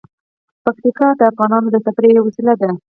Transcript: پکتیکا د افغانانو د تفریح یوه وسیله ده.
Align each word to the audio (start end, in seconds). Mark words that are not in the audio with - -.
پکتیکا 0.63 1.07
د 1.19 1.21
افغانانو 1.31 1.67
د 1.71 1.77
تفریح 1.85 2.13
یوه 2.17 2.25
وسیله 2.27 2.53
ده. 2.61 2.69